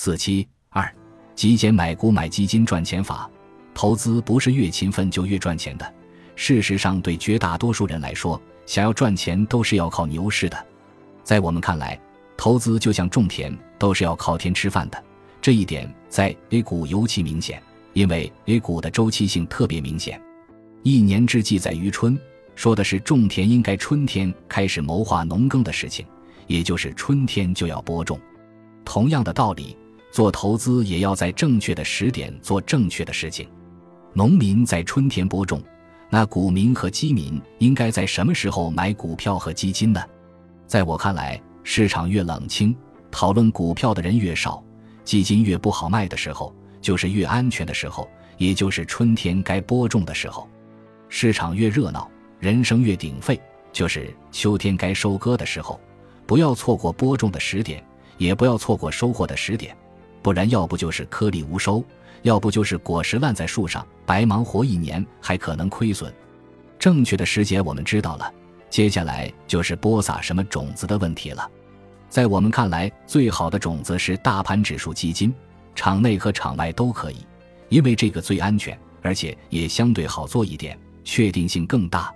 [0.00, 0.88] 四七二，
[1.34, 3.28] 极简买股买基金赚钱法。
[3.74, 5.94] 投资不是越勤奋就越赚钱的。
[6.36, 10.66] 事实上，对绝大多数人来说，想要赚钱都是要靠牛市的。
[11.24, 12.00] 在我们看来，
[12.36, 15.04] 投资就像种田，都是要靠天吃饭的。
[15.42, 17.60] 这一点在 A 股尤其明显，
[17.92, 20.22] 因为 A 股的周期性特别明显。
[20.84, 22.16] 一年之计在于春，
[22.54, 26.06] 说的是种田应该春天开始谋划农耕的事情，
[26.46, 28.16] 也就是春天就要播种。
[28.84, 29.76] 同样的道理。
[30.10, 33.48] 做投资也要在正确的时点做正确的事情。
[34.14, 35.62] 农民在春天播种，
[36.10, 40.02] 那股民和基民应该在什么时候买股票和基金呢？
[40.66, 42.74] 在我看来，市场越冷清，
[43.10, 44.62] 讨论股票的人越少，
[45.04, 50.48] 基金越不好卖的时候，就是越安全的时候，也就是春天该播种的时候。
[51.08, 53.40] 市场越热闹，人声越鼎沸，
[53.72, 55.78] 就是秋天该收割的时候。
[56.26, 57.82] 不要错过播种的时点，
[58.18, 59.74] 也不要错过收获的时点。
[60.22, 61.82] 不然，要不就是颗粒无收，
[62.22, 66.12] 要不就是果实烂在树上，白忙活一年还可能亏损。
[66.78, 68.32] 正确的时节我们知道了，
[68.70, 71.48] 接下来就是播撒什么种子的问题了。
[72.08, 75.34] 在我们看来，最好的种子是大盘指数基金，
[75.74, 77.16] 场内和场外都可以，
[77.68, 82.12] 因为这个最安全，而且也相对好做一点，确定性更大。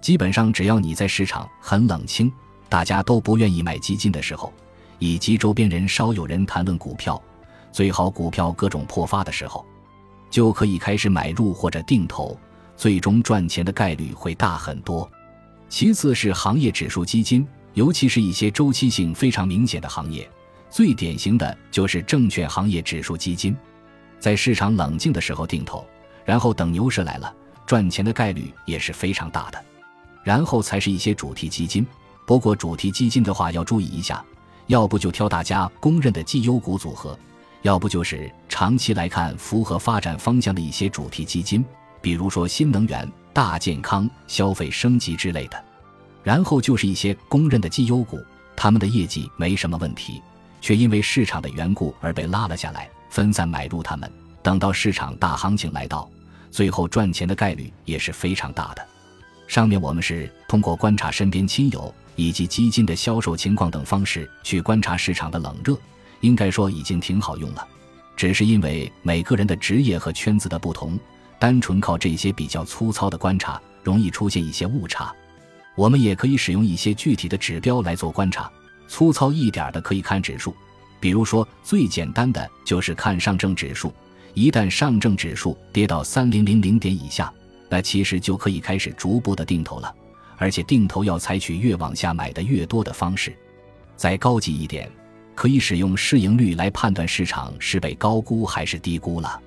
[0.00, 2.30] 基本上，只要你在市场很冷清，
[2.68, 4.52] 大家都不愿意买基金的时候，
[4.98, 7.20] 以及周边人稍有人谈论股票。
[7.74, 9.66] 最好股票各种破发的时候，
[10.30, 12.38] 就可以开始买入或者定投，
[12.76, 15.10] 最终赚钱的概率会大很多。
[15.68, 20.30] 其次是行业指数基金，尤其是一些周期性非常明显的行业，
[20.70, 23.56] 最典型的就是证券行业指数基金。
[24.20, 25.84] 在市场冷静的时候定投，
[26.24, 27.34] 然后等牛市来了，
[27.66, 29.60] 赚钱的概率也是非常大的。
[30.22, 31.84] 然后才是一些主题基金，
[32.24, 34.24] 不过主题基金的话要注意一下，
[34.68, 37.18] 要不就挑大家公认的绩优股组合。
[37.64, 41.64] 要不就是长期来看符合发展方向的一些主题基金，
[42.02, 45.64] 比如说新能源、大健康、消费升级之类的。
[46.22, 48.22] 然后就是一些公认的绩优股，
[48.54, 50.20] 他们的业绩没什么问题，
[50.60, 54.12] 却因为市场的缘故而被拉了下来，分散买入他们。
[54.42, 56.06] 等到市场大行情来到，
[56.50, 58.86] 最后赚钱的概率也是非常大的。
[59.48, 65.74] 上面我们是通过观察身边亲友以及基金的销售情况等方式去观察市场的冷热。
[66.24, 67.68] 应该说已经挺好用了，
[68.16, 70.98] 只是因为每个人的职业和圈子的不同，
[71.38, 75.14] 单纯靠这些比较粗糙的观察，容易出现一些误差。
[75.76, 78.50] 我们也可以使用一些具体的指标来做观察，
[78.88, 80.56] 粗糙一点的可以看指数，
[80.98, 83.92] 比如说最简单的就是看上证指数，
[84.32, 87.30] 一旦上证指数跌到三零零零点以下，
[87.68, 89.94] 那其实就可以开始逐步的定投了，
[90.38, 93.36] 而且定投要采取越往下买的越多的方式，
[93.94, 94.90] 再高级一点。
[95.34, 99.40] 可以使用市盈率来判断市场是被高估还是低估了。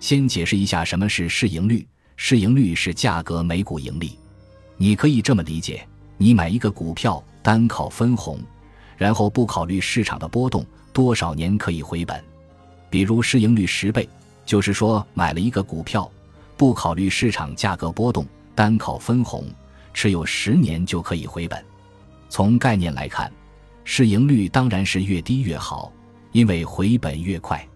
[0.00, 1.86] 先解释一下什么是市盈率。
[2.20, 4.18] 市盈率是价格每股盈利。
[4.76, 5.86] 你可以这么理解：
[6.16, 8.40] 你买一个股票，单靠分红，
[8.96, 12.20] 然后不考虑市场的波动，多少年可以回本？
[12.90, 14.08] 比如市盈率十倍，
[14.44, 16.10] 就是说买了一个股票，
[16.56, 19.44] 不考虑市场价格波动，单靠分红，
[19.94, 21.64] 持有十年就可以回本。
[22.28, 23.30] 从概念来看。
[23.90, 25.90] 市盈率当然是越低越好，
[26.32, 27.66] 因为回本越快。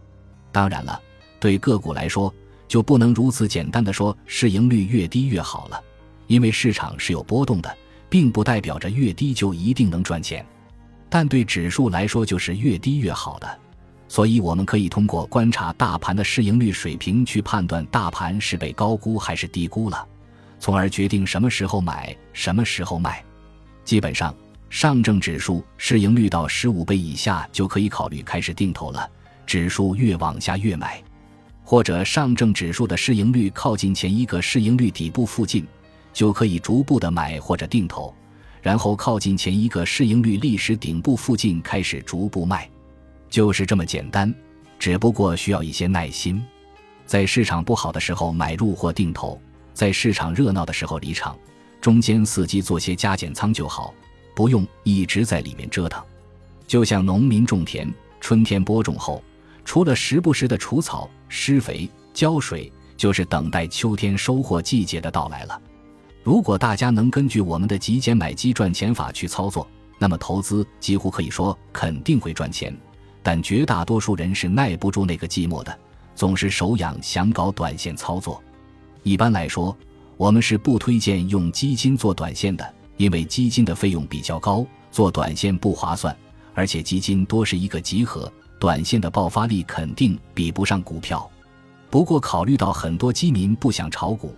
[0.53, 1.01] 当然了，
[1.41, 2.33] 对个股来说
[2.69, 5.83] 就不能如此简单的说市盈率越低越好了，
[6.27, 7.77] 因为市场是有波动的，
[8.11, 10.45] 并不代表着越低就一定能赚钱。
[11.09, 13.61] 但对指数来说就是越低越好的，
[14.07, 20.07] 所以我们可以通过观察大盘的市盈率水平去判断大盘是被高估还是低估了，
[20.61, 23.25] 从而决定什么时候买，什么时候卖。
[23.83, 24.33] 基本上。
[24.73, 29.07] 上证指数市盈率到十五倍以下就可以考虑开始定投了，
[29.45, 30.97] 指数越往下越买；
[31.63, 35.67] 或者上证指数的市盈率靠近前一个市盈率底部附近，
[36.15, 38.15] 就可以逐步的买或者定投，
[38.63, 42.67] 然后靠近前一个市盈率历史顶部附近开始逐步卖，
[43.29, 44.35] 就是这么简单。
[44.79, 46.43] 只不过需要一些耐心，
[47.05, 49.39] 在市场不好的时候买入或定投，
[49.75, 51.37] 在市场热闹的时候离场，
[51.79, 53.93] 中间伺机做些加减仓就好。
[54.35, 56.03] 不用一直在里面折腾，
[56.67, 59.23] 就像农民种田，春天播种后，
[59.65, 65.61] 除了时不时的除草、施肥、浇水，就是等待秋天收获季节的到来了。
[66.23, 69.67] 如果大家能根据我们的极简买基赚钱法去操作，
[69.99, 72.77] 那么投资几乎可以说肯定会赚钱。
[73.25, 75.79] 但绝大多数人是耐不住那个寂寞的，
[76.15, 78.43] 总是手痒想搞短线操作。
[79.03, 79.77] 一般来说，
[80.17, 82.75] 我们是不推荐用基金做短线的。
[82.97, 86.17] 因为基金的费用比较高，做短线不划算，
[86.55, 91.29] 而且基金多是一个集合，短线的爆发力肯定比不上股票。
[91.91, 94.35] 不过，考虑到很多基民不想炒股，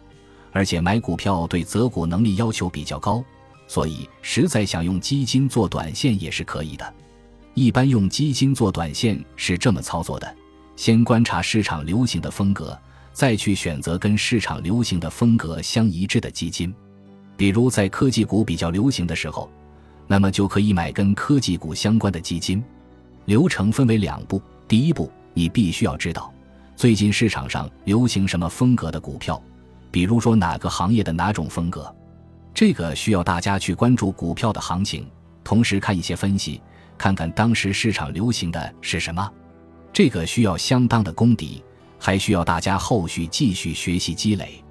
[0.50, 3.22] 而且买股票对择股能力要求比较高，
[3.68, 6.94] 所以实在想用基金做短线也是可以的。
[7.54, 10.36] 一般用基金做短线是这么操作的：
[10.74, 12.76] 先观察市场流行的风格，
[13.12, 16.74] 再去选择跟市场流行的风格相一致的基金。
[17.36, 19.50] 比如在科技股比较流行的时候，
[20.06, 22.62] 那么就可以买跟科技股相关的基金。
[23.24, 26.32] 流程分为两步：第一步，你必须要知道
[26.76, 29.42] 最近市场上流行什么风格的股票，
[29.90, 31.92] 比如说哪个行业的哪种风格。
[32.52, 35.08] 这个需要大家去关注股票的行情，
[35.42, 36.60] 同时看一些分析，
[36.96, 39.28] 看看当时市场流行的是什么。
[39.92, 41.64] 这个需要相当的功底，
[41.98, 44.62] 还需要大家后续继续学习积累。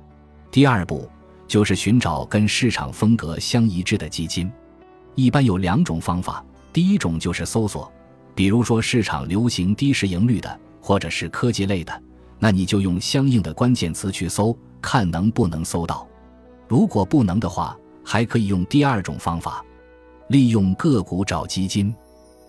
[0.51, 1.09] 第二步。
[1.47, 4.51] 就是寻找跟市场风格相一致的基金，
[5.15, 6.43] 一般有两种方法。
[6.71, 7.91] 第一种就是搜索，
[8.33, 12.01] 比如说市场流行低市盈率的，或者是科技类的，
[12.39, 16.07] 那你就用相应的关键词去搜，看能不能搜到。
[16.67, 19.63] 如果不能的话，还可以用第二种方法，
[20.29, 21.93] 利用个股找基金。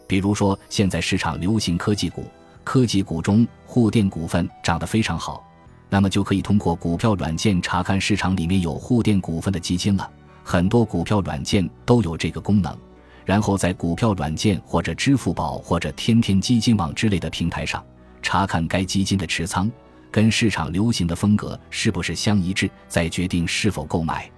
[0.06, 2.24] 比如说现在市场流行科技股，
[2.62, 5.46] 科技股中沪电股份涨得非常好。
[5.94, 10.10] 那么就可以通过股票软件查看市场里面有沪电股份的基金了。
[10.42, 12.76] 很多股票软件都有这个功能，
[13.24, 17.80] 然后在股票软件或者支付宝或者天天基金网之类的平台上
[18.22, 19.70] 查看该基金的持仓
[20.10, 24.28] 跟市场流行的风格是不是相一致，再决定是否购买。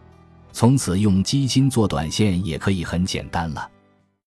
[0.52, 3.66] 从此用基金做短线也可以很简单了。